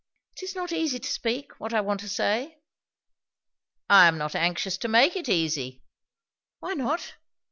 [0.35, 2.57] "It is not easy to speak what I want to say."
[3.87, 5.83] "I am not anxious to make it easy!"
[6.59, 7.13] "Why not?"